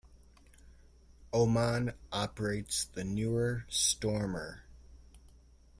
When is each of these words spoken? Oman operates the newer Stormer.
Oman 1.31 1.93
operates 2.11 2.85
the 2.85 3.03
newer 3.03 3.65
Stormer. 3.69 4.63